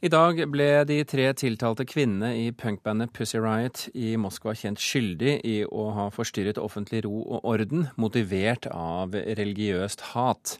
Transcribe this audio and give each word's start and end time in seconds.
I 0.00 0.08
dag 0.08 0.38
ble 0.48 0.66
de 0.88 0.94
tre 1.04 1.26
tiltalte 1.36 1.84
kvinnene 1.84 2.30
i 2.40 2.46
punkbandet 2.56 3.10
Pussy 3.12 3.36
Riot 3.36 3.82
i 3.92 4.14
Moskva 4.16 4.54
kjent 4.56 4.80
skyldig 4.80 5.34
i 5.44 5.58
å 5.68 5.90
ha 5.92 6.06
forstyrret 6.14 6.56
offentlig 6.56 7.02
ro 7.04 7.18
og 7.20 7.44
orden, 7.44 7.84
motivert 8.00 8.64
av 8.72 9.12
religiøst 9.12 10.06
hat. 10.14 10.54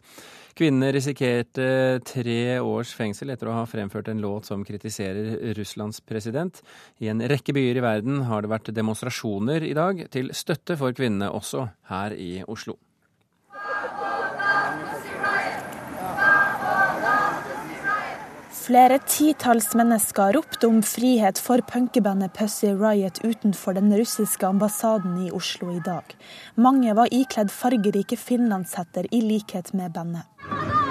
Kvinnene 0.60 0.90
risikerte 0.92 1.70
tre 2.04 2.58
års 2.60 2.92
fengsel 2.92 3.32
etter 3.32 3.48
å 3.48 3.56
ha 3.62 3.64
fremført 3.64 4.12
en 4.12 4.20
låt 4.20 4.50
som 4.50 4.60
kritiserer 4.60 5.54
Russlands 5.56 6.02
president. 6.04 6.60
I 7.00 7.08
en 7.08 7.24
rekke 7.24 7.56
byer 7.56 7.80
i 7.80 7.86
verden 7.86 8.26
har 8.28 8.44
det 8.44 8.52
vært 8.52 8.68
demonstrasjoner 8.76 9.64
i 9.64 9.72
dag 9.72 10.04
til 10.12 10.34
støtte 10.36 10.76
for 10.76 10.92
kvinnene, 10.92 11.32
også 11.32 11.64
her 11.88 12.12
i 12.12 12.42
Oslo. 12.44 12.76
Flere 18.70 19.00
titalls 19.02 19.72
mennesker 19.74 20.36
ropte 20.36 20.68
om 20.68 20.76
frihet 20.86 21.40
for 21.42 21.58
punkebandet 21.66 22.30
Pussy 22.38 22.68
Riot 22.78 23.18
utenfor 23.24 23.74
den 23.74 23.90
russiske 23.98 24.46
ambassaden 24.46 25.16
i 25.26 25.30
Oslo 25.34 25.72
i 25.74 25.80
dag. 25.82 26.14
Mange 26.54 26.94
var 26.94 27.10
ikledd 27.10 27.50
fargerike 27.50 28.14
finlandshetter 28.14 29.08
i 29.10 29.24
likhet 29.26 29.72
med 29.74 29.90
bandet. 29.96 30.22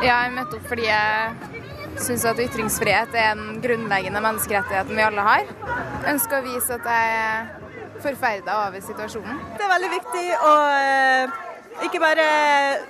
Jeg 0.04 0.36
møtte 0.36 0.60
opp 0.60 0.68
fordi 0.74 0.90
jeg 0.90 2.04
syns 2.04 2.28
at 2.28 2.44
ytringsfrihet 2.50 3.16
er 3.16 3.32
en 3.38 3.62
grunnleggende 3.64 4.26
menneskerettighet 4.28 4.92
vi 4.92 5.06
alle 5.08 5.28
har. 5.30 5.48
Jeg 5.48 6.18
ønsker 6.18 6.42
å 6.42 6.48
vise 6.50 6.82
at 6.82 6.92
jeg 6.98 7.16
er 7.24 8.04
forferda 8.04 8.60
over 8.66 8.84
situasjonen. 8.90 9.40
Det 9.56 9.64
er 9.64 9.76
veldig 9.78 9.94
viktig 9.96 10.28
å 10.36 10.54
eh, 10.84 11.40
ikke 11.88 12.04
bare 12.04 12.28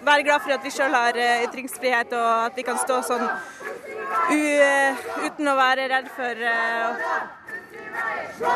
være 0.02 0.26
glad 0.26 0.42
for 0.42 0.58
at 0.58 0.66
vi 0.66 0.74
sjøl 0.74 0.98
har 0.98 1.14
eh, 1.30 1.46
ytringsfrihet 1.46 2.18
og 2.18 2.30
at 2.50 2.58
vi 2.58 2.66
kan 2.66 2.82
stå 2.82 3.04
sånn 3.06 3.30
uten 5.26 5.50
å 5.50 5.56
være 5.58 5.88
redd 5.92 6.10
for 6.16 6.44
uh, 6.46 7.08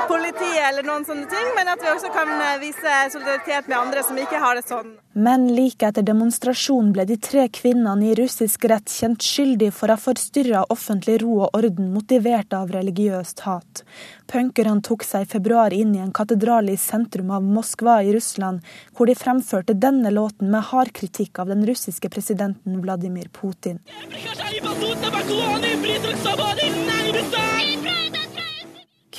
politiet 0.07 0.63
eller 0.69 0.85
noen 0.87 1.05
sånne 1.05 1.27
ting, 1.31 1.47
men 1.57 1.69
at 1.71 1.81
vi 1.83 1.89
også 1.91 2.11
kan 2.13 2.29
eh, 2.33 2.59
vise 2.61 2.97
solidaritet 3.13 3.69
med 3.69 3.77
andre 3.77 4.03
som 4.05 4.19
ikke 4.19 4.41
har 4.41 4.59
det 4.59 4.65
sånn. 4.67 4.93
Men 5.13 5.45
like 5.53 5.85
etter 5.85 6.05
demonstrasjonen 6.05 6.89
ble 6.95 7.05
de 7.05 7.19
tre 7.21 7.45
kvinnene 7.53 8.07
i 8.09 8.15
russisk 8.17 8.65
rett 8.71 8.89
kjent 8.89 9.21
skyldig 9.21 9.69
for 9.75 9.91
å 9.91 9.97
ha 9.97 10.01
forstyrra 10.01 10.63
offentlig 10.73 11.19
ro 11.21 11.43
og 11.45 11.59
orden 11.59 11.91
motivert 11.93 12.55
av 12.57 12.73
religiøst 12.73 13.43
hat. 13.45 13.83
Punkerne 14.31 14.81
tok 14.81 15.05
seg 15.05 15.27
i 15.27 15.31
februar 15.35 15.75
inn 15.75 15.93
i 15.93 16.01
en 16.01 16.13
katedral 16.15 16.71
i 16.73 16.77
sentrum 16.81 17.29
av 17.35 17.45
Moskva 17.45 17.99
i 18.01 18.13
Russland, 18.15 18.63
hvor 18.97 19.09
de 19.09 19.17
fremførte 19.19 19.77
denne 19.77 20.09
låten 20.13 20.49
med 20.49 20.65
hard 20.71 20.93
kritikk 20.97 21.43
av 21.43 21.53
den 21.53 21.61
russiske 21.69 22.09
presidenten 22.09 22.81
Vladimir 22.81 23.29
Putin. 23.29 23.83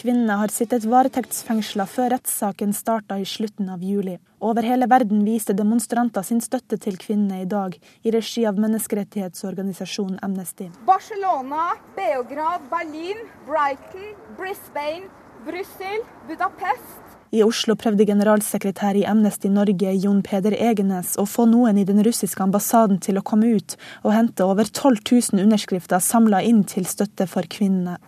Kvinnene 0.05 0.35
har 0.37 0.51
sittet 0.53 0.85
varetektsfengsla 0.85 1.87
før 1.89 2.11
rettssaken 2.13 2.75
starta 2.77 3.17
i 3.17 3.23
slutten 3.25 3.71
av 3.73 3.81
juli. 3.81 4.19
Over 4.45 4.67
hele 4.69 4.85
verden 4.85 5.23
viste 5.25 5.55
demonstranter 5.57 6.27
sin 6.29 6.43
støtte 6.45 6.77
til 6.77 6.99
kvinnene 7.01 7.39
i 7.41 7.47
dag, 7.49 7.73
i 8.05 8.13
regi 8.13 8.45
av 8.45 8.61
menneskerettighetsorganisasjonen 8.61 10.19
Amnesty. 10.27 10.69
Barcelona, 10.85 11.71
Beograd, 11.97 12.69
Berlin, 12.69 13.25
Brighton, 13.49 14.13
Brisbane, 14.37 15.09
Brussel, 15.49 16.05
Budapest, 16.29 16.94
i 17.35 17.43
Oslo 17.43 17.75
prøvde 17.79 18.07
generalsekretær 18.07 18.95
i 18.99 19.05
Amnesty 19.11 19.51
Norge 19.51 19.91
Jon 19.99 20.21
Peder 20.23 20.55
Egenes 20.55 21.17
å 21.19 21.27
få 21.27 21.49
noen 21.51 21.81
i 21.81 21.87
den 21.89 21.99
russiske 22.07 22.43
ambassaden 22.45 23.01
til 23.03 23.19
å 23.19 23.25
komme 23.27 23.51
ut 23.59 23.75
og 24.05 24.15
hente 24.15 24.47
over 24.47 24.71
12 24.71 25.03
000 25.35 25.43
underskrifter 25.43 26.03
samla 26.03 26.45
inn 26.47 26.63
til 26.71 26.87
støtte 26.87 27.27
for 27.31 27.47
kvinnene. 27.51 27.99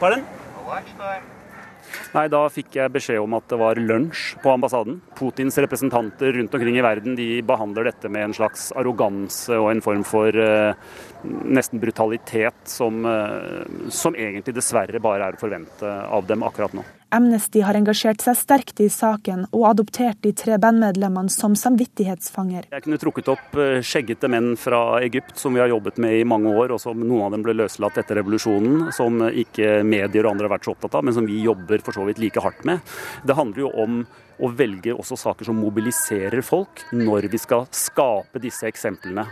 Pardon? 0.00 0.24
Nei, 2.14 2.26
Da 2.32 2.44
fikk 2.52 2.76
jeg 2.78 2.92
beskjed 2.94 3.22
om 3.22 3.34
at 3.38 3.48
det 3.50 3.58
var 3.60 3.80
lunsj 3.80 4.36
på 4.42 4.52
ambassaden. 4.52 5.00
Putins 5.18 5.58
representanter 5.62 6.34
rundt 6.36 6.54
omkring 6.54 6.78
i 6.78 6.84
verden 6.84 7.18
de 7.18 7.28
behandler 7.46 7.90
dette 7.90 8.10
med 8.12 8.28
en 8.28 8.36
slags 8.36 8.70
arroganse 8.78 9.58
og 9.58 9.70
en 9.72 9.84
form 9.84 10.04
for 10.06 10.34
eh, 10.34 10.74
nesten 11.24 11.82
brutalitet 11.82 12.64
som, 12.70 13.04
eh, 13.06 13.90
som 13.90 14.16
egentlig 14.16 14.56
dessverre 14.56 15.02
bare 15.02 15.30
er 15.30 15.38
å 15.38 15.44
forvente 15.44 15.98
av 16.10 16.26
dem 16.30 16.46
akkurat 16.46 16.74
nå. 16.76 16.86
Amnesty 17.10 17.62
har 17.66 17.74
engasjert 17.74 18.22
seg 18.22 18.38
sterkt 18.38 18.80
i 18.82 18.88
saken 18.92 19.46
og 19.50 19.66
adoptert 19.72 20.20
de 20.22 20.32
tre 20.36 20.58
bandmedlemmene 20.62 21.32
som 21.32 21.56
samvittighetsfanger. 21.58 22.68
Jeg 22.70 22.84
kunne 22.84 23.00
trukket 23.02 23.30
opp 23.32 23.58
eh, 23.58 23.80
skjeggete 23.82 24.30
menn 24.30 24.52
fra 24.60 25.00
Egypt 25.02 25.38
som 25.40 25.56
vi 25.56 25.62
har 25.62 25.72
jobbet 25.72 25.98
med 26.02 26.20
i 26.20 26.24
mange 26.28 26.54
år, 26.54 26.76
og 26.76 26.82
som 26.82 27.02
noen 27.02 27.26
av 27.26 27.34
dem 27.34 27.44
ble 27.46 27.56
løslatt 27.58 27.98
etter 28.00 28.20
revolusjonen, 28.20 28.90
som 28.94 29.24
ikke 29.28 29.80
medier 29.86 30.26
og 30.26 30.36
andre 30.36 30.48
har 30.48 30.56
vært 30.56 30.68
så 30.68 30.76
opptatt 30.76 30.98
av, 30.98 31.06
men 31.06 31.16
som 31.16 31.26
vi 31.26 31.42
jobber 31.42 31.82
for 31.84 31.96
så 31.96 32.06
vidt 32.06 32.22
like 32.22 32.42
hardt 32.44 32.66
med. 32.68 32.82
Det 33.26 33.38
handler 33.38 33.66
jo 33.66 33.72
om 33.84 34.02
og 34.40 34.56
velger 34.58 34.98
også 34.98 35.18
saker 35.20 35.48
som 35.48 35.58
mobiliserer 35.60 36.42
folk 36.44 36.84
når 36.96 37.28
vi 37.32 37.40
skal 37.40 37.66
skape 37.74 38.40
disse 38.42 38.66
eksemplene. 38.68 39.26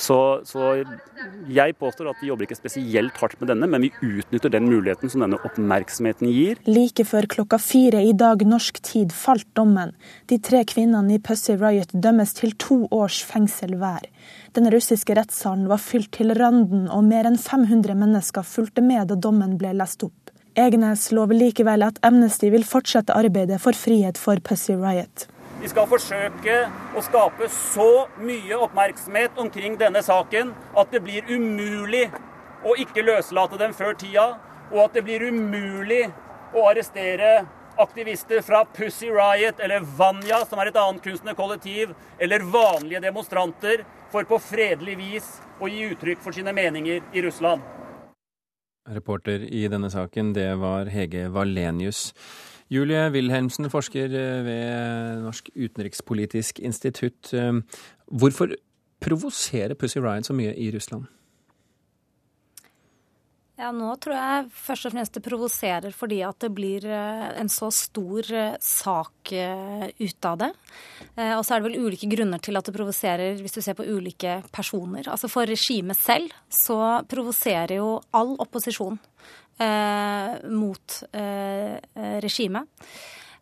Så, 0.00 0.18
så, 0.48 0.72
jeg 1.48 1.76
påstår 1.80 2.10
at 2.12 2.22
vi 2.22 2.30
jobber 2.30 2.48
ikke 2.48 2.58
spesielt 2.58 3.18
hardt 3.20 3.38
med 3.40 3.52
denne, 3.52 3.68
men 3.70 3.86
vi 3.86 3.92
utnytter 4.00 4.52
den 4.52 4.68
muligheten 4.70 5.12
som 5.12 5.24
denne 5.24 5.40
oppmerksomheten 5.46 6.30
gir. 6.32 6.60
Like 6.68 7.06
før 7.08 7.28
klokka 7.36 7.60
fire 7.62 8.02
i 8.04 8.14
dag 8.16 8.44
norsk 8.48 8.80
tid 8.84 9.14
falt 9.14 9.48
dommen. 9.58 9.94
De 10.30 10.40
tre 10.42 10.64
kvinnene 10.68 11.16
i 11.16 11.22
Pussy 11.22 11.56
Riot 11.60 11.92
dømmes 11.94 12.34
til 12.38 12.56
to 12.60 12.84
års 12.94 13.20
fengsel 13.26 13.76
hver. 13.80 14.08
Den 14.56 14.70
russiske 14.72 15.16
rettssalen 15.18 15.66
var 15.70 15.82
fylt 15.82 16.12
til 16.14 16.32
randen, 16.38 16.86
og 16.88 17.04
mer 17.08 17.26
enn 17.28 17.40
500 17.40 17.96
mennesker 17.98 18.46
fulgte 18.46 18.84
med 18.84 19.10
da 19.10 19.18
dommen 19.18 19.58
ble 19.60 19.74
lest 19.76 20.06
opp. 20.06 20.23
Egenes 20.54 21.08
lover 21.10 21.34
likevel 21.34 21.82
at 21.82 21.96
Amnesty 22.06 22.46
vil 22.54 22.62
fortsette 22.62 23.10
arbeidet 23.10 23.56
for 23.58 23.74
frihet 23.74 24.18
for 24.20 24.38
Pussy 24.38 24.76
Riot. 24.78 25.26
Vi 25.58 25.70
skal 25.72 25.88
forsøke 25.90 26.58
å 26.94 27.02
skape 27.02 27.48
så 27.50 28.06
mye 28.22 28.60
oppmerksomhet 28.62 29.40
omkring 29.40 29.74
denne 29.80 30.04
saken 30.06 30.52
at 30.78 30.94
det 30.94 31.02
blir 31.02 31.26
umulig 31.26 32.04
å 32.62 32.76
ikke 32.78 33.02
løslate 33.02 33.58
dem 33.58 33.74
før 33.74 33.98
tida, 33.98 34.28
og 34.70 34.84
at 34.86 34.94
det 34.94 35.02
blir 35.08 35.26
umulig 35.26 36.04
å 36.54 36.68
arrestere 36.70 37.34
aktivister 37.82 38.38
fra 38.46 38.62
Pussy 38.76 39.10
Riot 39.10 39.58
eller 39.58 39.82
Vanya, 39.98 40.44
som 40.46 40.62
er 40.62 40.70
et 40.70 40.78
annet 40.78 41.02
kunstnerkollektiv, 41.02 41.96
eller 42.22 42.46
vanlige 42.46 43.02
demonstranter, 43.02 43.82
for 44.14 44.22
på 44.22 44.38
fredelig 44.38 45.00
vis 45.02 45.32
å 45.58 45.66
gi 45.66 45.88
uttrykk 45.90 46.22
for 46.22 46.36
sine 46.36 46.54
meninger 46.54 47.02
i 47.10 47.26
Russland. 47.26 47.73
Reporter 48.88 49.46
i 49.48 49.64
denne 49.72 49.88
saken, 49.90 50.34
det 50.36 50.50
var 50.60 50.90
Hege 50.92 51.28
Valenius. 51.32 52.12
Julie 52.70 53.10
Wilhelmsen, 53.12 53.70
forsker 53.70 54.08
ved 54.44 55.22
Norsk 55.22 55.50
utenrikspolitisk 55.56 56.60
institutt. 56.60 57.32
Hvorfor 58.08 58.54
provoserer 59.00 59.74
Pussy 59.74 59.98
Riot 59.98 60.26
så 60.26 60.36
mye 60.36 60.54
i 60.56 60.70
Russland? 60.74 61.04
Ja, 63.54 63.68
nå 63.70 63.92
tror 64.02 64.16
jeg 64.16 64.46
først 64.50 64.88
og 64.88 64.94
fremst 64.96 65.14
det 65.14 65.22
provoserer 65.22 65.94
fordi 65.94 66.16
at 66.26 66.40
det 66.42 66.50
blir 66.56 66.82
eh, 66.90 67.28
en 67.38 67.50
så 67.52 67.68
stor 67.70 68.26
eh, 68.34 68.56
sak 68.58 69.30
eh, 69.30 69.84
ut 69.94 70.26
av 70.26 70.40
det. 70.40 70.50
Og 71.14 71.44
så 71.46 71.54
er 71.54 71.62
det 71.62 71.68
vel 71.68 71.86
ulike 71.86 72.08
grunner 72.10 72.42
til 72.42 72.58
at 72.58 72.66
det 72.66 72.74
provoserer 72.74 73.38
hvis 73.38 73.54
du 73.54 73.60
ser 73.62 73.76
på 73.78 73.86
ulike 73.86 74.40
personer. 74.50 75.06
Altså 75.06 75.30
For 75.30 75.46
regimet 75.46 76.00
selv 76.00 76.34
så 76.50 76.78
provoserer 77.06 77.76
jo 77.78 78.00
all 78.18 78.34
opposisjon 78.42 78.98
eh, 79.62 80.34
mot 80.50 80.98
eh, 81.12 81.78
regimet. 82.24 82.66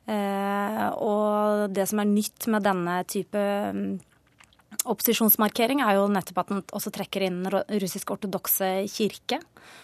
Eh, 0.02 0.86
og 0.98 1.70
det 1.72 1.86
som 1.88 2.02
er 2.02 2.10
nytt 2.10 2.48
med 2.52 2.64
denne 2.66 2.96
type 3.08 3.42
mm, 3.72 3.92
Opposisjonsmarkering 4.82 5.80
er 5.84 5.94
jo 5.94 6.06
nettopp 6.10 6.40
at 6.42 6.48
den 6.50 6.62
også 6.74 6.90
trekker 6.94 7.22
inn 7.28 7.44
russisk-ortodokse 7.46 8.70
kirke. 8.90 9.38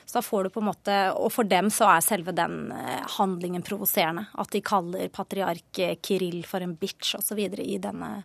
Så 0.08 0.18
da 0.18 0.22
får 0.26 0.48
du 0.48 0.50
på 0.56 0.62
en 0.62 0.68
måte, 0.72 0.96
Og 1.14 1.30
for 1.32 1.46
dem 1.46 1.70
så 1.70 1.86
er 1.92 2.02
selve 2.02 2.34
den 2.34 2.72
eh, 2.74 3.04
handlingen 3.18 3.62
provoserende. 3.62 4.26
At 4.34 4.50
de 4.50 4.60
kaller 4.60 5.08
patriark 5.08 5.82
Kirill 6.02 6.42
for 6.46 6.64
en 6.64 6.74
bitch 6.74 7.14
osv. 7.14 7.38
I, 7.38 7.78
denne, 7.78 8.24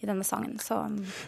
i 0.00 0.08
denne 0.08 0.24
sangen. 0.24 0.58
Så, 0.58 0.80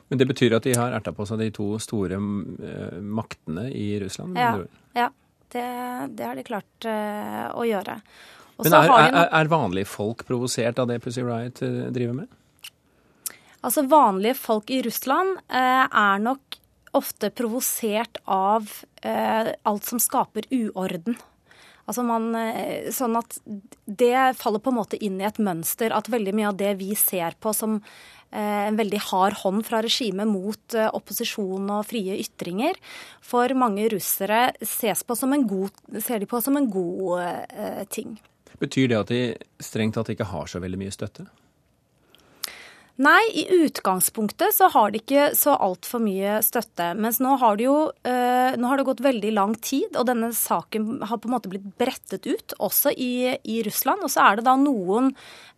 Men 0.08 0.18
det 0.18 0.28
betyr 0.30 0.56
at 0.56 0.64
de 0.64 0.76
har 0.78 0.96
erta 0.96 1.12
på 1.12 1.28
seg 1.28 1.42
de 1.44 1.50
to 1.52 1.74
store 1.82 2.16
uh, 2.16 2.96
maktene 3.02 3.68
i 3.68 4.00
Russland? 4.00 4.40
Ja, 4.40 4.56
ja 4.96 5.10
det, 5.52 5.68
det, 6.16 6.24
har 6.24 6.36
de 6.36 6.48
klart 6.48 6.88
å 6.88 7.64
gjøre. 7.64 8.00
Også 8.56 8.70
Men 8.70 8.80
er, 8.80 8.96
er, 9.12 9.30
er 9.40 9.52
vanlige 9.52 9.88
folk 9.88 10.24
provosert 10.28 10.80
av 10.80 10.88
det 10.88 11.00
Pussy 11.04 11.22
Riot 11.24 11.60
driver 11.92 12.22
med? 12.22 12.38
Altså 13.66 13.82
Vanlige 13.90 14.38
folk 14.38 14.70
i 14.70 14.82
Russland 14.86 15.40
eh, 15.48 15.86
er 15.86 16.22
nok 16.22 16.58
ofte 16.96 17.30
provosert 17.34 18.20
av 18.24 18.68
eh, 19.02 19.50
alt 19.68 19.88
som 19.88 20.00
skaper 20.02 20.46
uorden. 20.54 21.18
Altså 21.88 22.04
man, 22.04 22.34
sånn 22.92 23.16
at 23.16 23.38
det 23.86 24.36
faller 24.36 24.60
på 24.60 24.68
en 24.68 24.76
måte 24.76 24.98
inn 25.00 25.14
i 25.22 25.24
et 25.24 25.38
mønster 25.40 25.94
at 25.96 26.10
veldig 26.12 26.34
mye 26.36 26.50
av 26.50 26.58
det 26.60 26.74
vi 26.76 26.90
ser 27.00 27.32
på 27.40 27.54
som 27.56 27.78
en 28.28 28.76
veldig 28.76 28.98
hard 29.06 29.38
hånd 29.40 29.64
fra 29.64 29.80
regimet 29.80 30.28
mot 30.28 30.76
opposisjon 30.84 31.70
og 31.72 31.86
frie 31.88 32.18
ytringer, 32.20 32.76
for 33.24 33.56
mange 33.56 33.86
russere 33.88 34.50
ses 34.60 35.00
på 35.00 35.16
som 35.16 35.32
en 35.32 35.46
god, 35.48 35.80
ser 36.04 36.20
de 36.20 36.28
på 36.28 36.42
som 36.44 36.60
en 36.60 36.68
god 36.68 37.88
ting. 37.88 38.18
Betyr 38.60 38.92
det 38.92 39.00
at 39.00 39.14
de 39.14 39.22
strengt 39.64 39.96
tatt 39.96 40.12
ikke 40.12 40.28
har 40.28 40.52
så 40.52 40.60
veldig 40.60 40.82
mye 40.84 40.92
støtte? 40.92 41.24
Nei, 42.98 43.30
i 43.30 43.44
utgangspunktet 43.54 44.56
så 44.56 44.66
har 44.74 44.90
de 44.90 44.98
ikke 44.98 45.28
så 45.38 45.52
altfor 45.54 46.00
mye 46.02 46.40
støtte. 46.42 46.88
Mens 46.98 47.20
nå 47.22 47.36
har, 47.38 47.54
det 47.54 47.68
jo, 47.68 47.76
eh, 48.02 48.56
nå 48.58 48.66
har 48.66 48.80
det 48.80 48.86
gått 48.88 49.02
veldig 49.06 49.30
lang 49.36 49.52
tid, 49.62 49.92
og 49.94 50.08
denne 50.08 50.32
saken 50.34 51.04
har 51.06 51.20
på 51.22 51.30
en 51.30 51.34
måte 51.36 51.52
blitt 51.52 51.68
brettet 51.78 52.26
ut, 52.26 52.56
også 52.58 52.90
i, 52.90 53.36
i 53.38 53.60
Russland. 53.62 54.02
Og 54.02 54.10
så 54.10 54.24
er 54.24 54.40
det 54.40 54.48
da 54.48 54.56
noen 54.58 55.12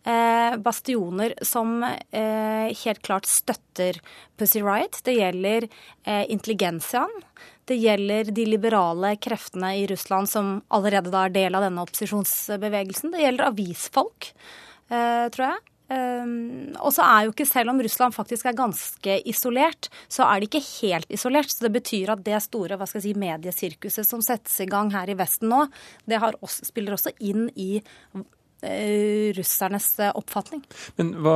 eh, 0.05 0.53
bastioner 0.61 1.33
som 1.41 1.81
eh, 1.81 2.69
helt 2.83 3.01
klart 3.01 3.25
støtter 3.25 3.97
Pussy 4.37 4.61
Riot. 4.61 5.01
Det 5.01 5.17
gjelder 5.17 5.65
intelligensiaen. 6.05 7.25
Det 7.65 7.79
gjelder 7.81 8.29
de 8.37 8.45
liberale 8.51 9.15
kreftene 9.21 9.73
i 9.81 9.89
Russland 9.89 10.29
som 10.29 10.53
allerede 10.69 11.09
da 11.09 11.25
er 11.25 11.33
del 11.39 11.57
av 11.57 11.65
denne 11.65 11.89
opposisjonsbevegelsen. 11.89 13.15
Det 13.15 13.25
gjelder 13.25 13.49
avisfolk, 13.49 14.31
tror 14.91 15.45
jeg. 15.47 15.70
Um, 15.91 16.71
og 16.79 16.93
så 16.95 17.03
er 17.03 17.25
jo 17.25 17.33
ikke, 17.33 17.47
selv 17.49 17.73
om 17.73 17.81
Russland 17.83 18.15
faktisk 18.15 18.47
er 18.47 18.55
ganske 18.55 19.17
isolert, 19.27 19.89
så 20.07 20.23
er 20.23 20.39
det 20.39 20.47
ikke 20.47 20.63
helt 20.79 21.09
isolert. 21.11 21.51
Så 21.51 21.65
det 21.65 21.73
betyr 21.75 22.13
at 22.13 22.23
det 22.23 22.39
store 22.45 22.77
hva 22.79 22.87
skal 22.87 23.01
jeg 23.01 23.09
si, 23.09 23.15
mediesirkuset 23.19 24.07
som 24.07 24.23
settes 24.23 24.55
i 24.63 24.69
gang 24.71 24.93
her 24.95 25.11
i 25.11 25.17
Vesten 25.19 25.51
nå, 25.51 25.65
det 26.07 26.21
også, 26.21 26.69
spiller 26.69 26.95
også 26.95 27.11
inn 27.19 27.49
i 27.59 27.73
russernes 28.61 29.87
eh, 29.99 30.11
oppfatning. 30.15 30.61
Men 30.99 31.11
hva, 31.21 31.35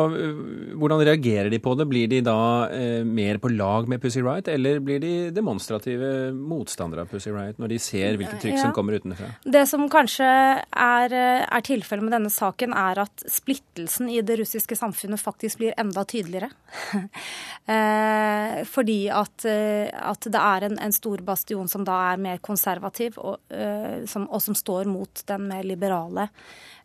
Hvordan 0.77 1.01
reagerer 1.07 1.49
de 1.49 1.59
på 1.61 1.73
det? 1.77 1.87
Blir 1.89 2.09
de 2.11 2.21
da 2.25 2.37
eh, 2.69 3.01
mer 3.05 3.39
på 3.41 3.49
lag 3.49 3.89
med 3.89 4.01
Pussy 4.01 4.21
Riot, 4.21 4.47
eller 4.51 4.79
blir 4.83 5.01
de 5.01 5.13
demonstrative 5.33 6.31
motstandere 6.35 7.05
av 7.05 7.09
Pussy 7.09 7.33
Riot 7.33 7.61
når 7.61 7.73
de 7.73 7.79
ser 7.81 8.19
hvilket 8.19 8.43
trykk 8.43 8.57
ja. 8.57 8.65
som 8.67 8.75
kommer 8.75 8.99
utenfra? 8.99 9.31
Det 9.41 9.65
som 9.69 9.87
kanskje 9.91 10.27
er, 10.27 11.17
eh, 11.17 11.45
er 11.45 11.65
tilfellet 11.65 12.05
med 12.05 12.15
denne 12.17 12.33
saken, 12.33 12.75
er 12.77 13.01
at 13.05 13.25
splittelsen 13.31 14.11
i 14.13 14.21
det 14.25 14.37
russiske 14.43 14.77
samfunnet 14.77 15.21
faktisk 15.21 15.63
blir 15.63 15.73
enda 15.81 16.05
tydeligere. 16.05 16.51
eh, 17.73 18.61
fordi 18.69 18.99
at, 19.09 19.47
at, 19.49 20.29
det 20.29 20.41
er 20.41 20.69
en, 20.69 20.77
en, 20.81 20.95
stor 20.95 21.25
bastion 21.25 21.67
som 21.71 21.83
da 21.87 21.97
er 22.11 22.21
mer 22.21 22.39
konservativ, 22.45 23.17
og, 23.17 23.41
eh, 23.49 24.05
som, 24.09 24.29
og 24.29 24.45
som 24.45 24.57
står 24.57 24.85
mot 24.89 25.25
den 25.25 25.49
mer 25.49 25.65
liberale 25.65 26.29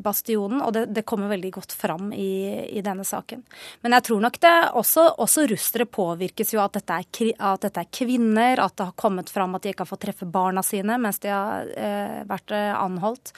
bastionen, 0.00 0.62
og 0.64 0.72
det, 0.72 0.86
det, 0.96 1.02
kommer 1.08 1.28
veldig 1.28 1.50
godt 1.52 1.74
fram 1.76 2.08
i, 2.12 2.56
i, 2.72 2.80
denne 2.84 3.04
saken. 3.04 3.42
Men 3.84 3.96
jeg 3.98 4.06
tror 4.08 4.22
nok 4.24 4.38
det 4.40 4.54
også, 4.80 5.04
også 5.22 5.46
russere 5.50 5.84
påvirkes 5.84 6.54
jo 6.54 6.62
at 6.62 6.78
dette, 6.78 6.96
er, 6.96 7.32
at 7.36 7.66
dette, 7.66 7.84
er, 7.84 7.90
kvinner, 7.92 8.62
at 8.64 8.76
det 8.78 8.88
har 8.88 8.96
kommet 8.96 9.32
fram 9.32 9.56
at 9.56 9.66
de 9.66 9.74
ikke 9.74 9.84
har 9.84 9.92
fått 9.92 10.06
treffe 10.06 10.28
barna 10.28 10.64
sine 10.64 10.96
mens 11.02 11.20
de 11.20 11.32
har 11.32 11.68
eh, 11.76 12.20
vært 12.28 12.54
eh, 12.56 12.72
anholdt, 12.76 13.34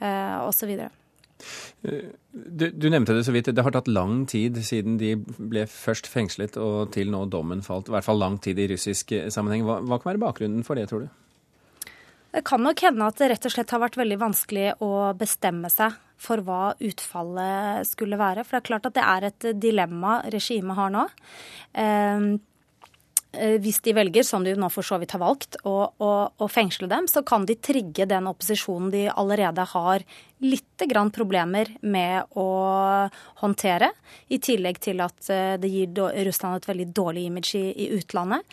eh, 0.00 0.36
osv. 0.42 0.72
Eh, 0.76 2.08
du, 2.32 2.66
du, 2.70 2.88
nevnte 2.90 3.14
det 3.14 3.26
så 3.28 3.34
vidt. 3.34 3.52
Det 3.54 3.64
har 3.64 3.76
tatt 3.76 3.90
lang 3.90 4.24
tid 4.30 4.58
siden 4.64 4.98
de 5.00 5.14
ble 5.36 5.66
først 5.70 6.08
fengslet 6.10 6.58
og 6.60 6.90
til 6.96 7.12
nå 7.12 7.26
dommen 7.30 7.62
falt. 7.66 7.90
I 7.90 7.96
hvert 7.96 8.08
fall 8.08 8.20
lang 8.22 8.40
tid 8.42 8.58
i 8.58 8.70
russisk 8.72 9.14
sammenheng. 9.30 9.66
Hva, 9.68 9.78
hva 9.84 10.00
kan 10.00 10.14
være 10.14 10.24
bakgrunnen 10.26 10.66
for 10.66 10.78
det, 10.78 10.88
tror 10.90 11.06
du? 11.06 11.12
Det 12.36 12.42
kan 12.44 12.60
nok 12.60 12.82
hende 12.84 13.06
at 13.08 13.16
det 13.16 13.30
rett 13.32 13.46
og 13.48 13.52
slett 13.54 13.70
har 13.72 13.80
vært 13.80 13.94
veldig 13.96 14.18
vanskelig 14.20 14.74
å 14.84 14.90
bestemme 15.16 15.70
seg 15.72 15.94
for 16.20 16.42
hva 16.44 16.74
utfallet 16.84 17.88
skulle 17.88 18.18
være. 18.20 18.44
For 18.44 18.58
det 18.58 18.60
er 18.60 18.66
klart 18.68 18.88
at 18.90 18.98
det 18.98 19.06
er 19.08 19.26
et 19.30 19.46
dilemma 19.56 20.18
regimet 20.34 20.76
har 20.76 20.92
nå. 20.92 21.06
Ehm, 21.80 22.28
eh, 23.32 23.56
hvis 23.64 23.80
de 23.88 23.96
velger, 23.96 24.28
som 24.28 24.44
de 24.44 24.52
nå 24.52 24.68
for 24.68 24.84
så 24.84 25.00
vidt 25.00 25.16
har 25.16 25.24
valgt, 25.24 25.56
å, 25.64 25.78
å, 25.96 26.12
å, 26.36 26.48
fengsle 26.52 26.90
dem, 26.92 27.08
så 27.08 27.24
kan 27.24 27.48
de 27.48 27.56
trigge 27.56 28.04
den 28.04 28.28
opposisjonen 28.28 28.92
de 28.92 29.06
allerede 29.08 29.64
har 29.72 30.04
litt 30.44 30.84
grann 30.92 31.08
problemer 31.16 31.72
med 31.80 32.36
å 32.36 32.50
håndtere. 33.40 33.94
I 34.28 34.44
tillegg 34.44 34.84
til 34.84 35.00
at 35.00 35.32
eh, 35.32 35.54
det 35.56 35.72
gir 35.72 36.04
Russland 36.28 36.60
et 36.60 36.68
veldig 36.68 36.92
dårlig 36.92 37.30
image 37.30 37.56
i, 37.56 37.70
i 37.86 37.94
utlandet. 37.96 38.44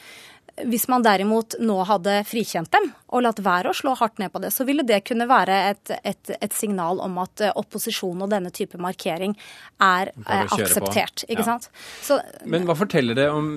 Hvis 0.69 0.85
man 0.91 1.01
derimot 1.01 1.55
nå 1.63 1.79
hadde 1.89 2.19
frikjent 2.29 2.69
dem 2.75 2.91
og 3.09 3.23
latt 3.25 3.39
være 3.41 3.71
å 3.71 3.77
slå 3.77 3.95
hardt 3.97 4.19
ned 4.21 4.29
på 4.33 4.41
det, 4.43 4.51
så 4.53 4.67
ville 4.67 4.85
det 4.85 4.99
kunne 5.07 5.25
være 5.29 5.55
et, 5.71 5.93
et, 6.05 6.33
et 6.37 6.53
signal 6.53 7.01
om 7.01 7.17
at 7.23 7.41
eh, 7.41 7.53
opposisjon 7.57 8.21
og 8.21 8.29
denne 8.29 8.51
type 8.53 8.77
markering 8.81 9.33
er 9.81 10.13
eh, 10.13 10.45
akseptert. 10.45 11.25
Ikke 11.25 11.41
ja. 11.41 11.55
sant? 11.55 11.69
Så, 12.05 12.19
Men 12.45 12.69
hva 12.69 12.77
forteller 12.77 13.17
det 13.17 13.29
om, 13.33 13.47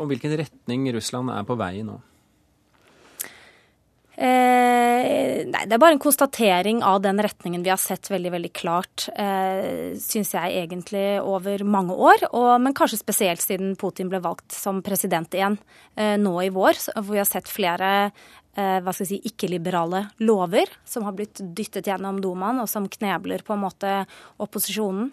om 0.00 0.08
hvilken 0.08 0.36
retning 0.40 0.88
Russland 0.96 1.34
er 1.34 1.44
på 1.44 1.58
vei 1.60 1.74
i 1.82 1.86
nå? 1.86 2.00
Eh, 4.16 5.42
nei, 5.44 5.64
det 5.68 5.76
er 5.76 5.80
bare 5.80 5.92
en 5.92 6.00
konstatering 6.00 6.78
av 6.86 7.02
den 7.04 7.20
retningen 7.20 7.60
vi 7.60 7.68
har 7.68 7.80
sett 7.80 8.08
veldig 8.08 8.30
veldig 8.32 8.50
klart, 8.56 9.10
eh, 9.12 9.92
syns 10.00 10.32
jeg 10.32 10.54
egentlig 10.62 11.20
over 11.20 11.64
mange 11.68 11.92
år. 11.92 12.24
Og, 12.30 12.54
men 12.64 12.76
kanskje 12.76 13.02
spesielt 13.02 13.44
siden 13.44 13.74
Putin 13.76 14.08
ble 14.08 14.22
valgt 14.24 14.56
som 14.56 14.80
president 14.84 15.36
igjen 15.36 15.58
eh, 16.00 16.16
nå 16.16 16.32
i 16.46 16.48
vår, 16.54 16.80
hvor 16.96 17.12
vi 17.12 17.20
har 17.20 17.28
sett 17.28 17.50
flere 17.52 17.90
eh, 18.06 18.78
hva 18.80 18.94
skal 18.94 19.04
jeg 19.04 19.10
si, 19.10 19.20
ikke-liberale 19.28 20.06
lover 20.24 20.72
som 20.88 21.04
har 21.04 21.12
blitt 21.18 21.44
dyttet 21.52 21.92
gjennom 21.92 22.22
Dumaen, 22.24 22.62
og 22.64 22.72
som 22.72 22.88
knebler 22.88 23.44
på 23.44 23.52
en 23.52 23.64
måte 23.66 23.92
opposisjonen. 24.40 25.12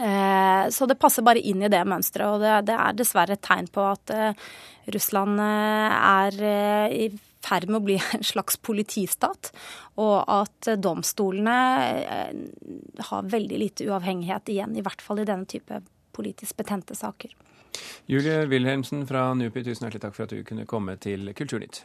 Eh, 0.00 0.64
så 0.72 0.88
det 0.88 0.96
passer 0.98 1.22
bare 1.22 1.44
inn 1.44 1.60
i 1.60 1.70
det 1.70 1.84
mønsteret, 1.84 2.32
og 2.32 2.40
det, 2.40 2.56
det 2.72 2.80
er 2.80 2.96
dessverre 2.96 3.36
et 3.36 3.44
tegn 3.44 3.68
på 3.68 3.84
at 3.84 4.16
eh, 4.16 4.48
Russland 4.96 5.38
er 5.44 6.40
i 6.88 7.12
ferd 7.44 7.68
med 7.70 7.80
å 7.80 7.84
bli 7.86 7.98
en 8.16 8.26
slags 8.26 8.58
politistat, 8.58 9.52
og 10.00 10.16
at 10.26 10.72
domstolene 10.80 11.58
eh, 12.02 12.36
har 13.10 13.32
veldig 13.32 13.60
lite 13.60 13.88
uavhengighet 13.88 14.54
igjen, 14.54 14.76
i 14.76 14.84
hvert 14.84 15.04
fall 15.04 15.22
i 15.22 15.28
denne 15.28 15.48
type 15.50 15.82
politisk 16.14 16.56
betente 16.56 16.96
saker. 16.98 17.34
Julie 18.06 18.44
Wilhelmsen 18.46 19.02
fra 19.06 19.32
NUPI, 19.34 19.64
tusen 19.66 19.88
hjertelig 19.88 20.04
takk 20.04 20.14
for 20.16 20.28
at 20.28 20.34
du 20.34 20.44
kunne 20.46 20.66
komme 20.70 20.94
til 21.02 21.32
Kulturnytt. 21.34 21.82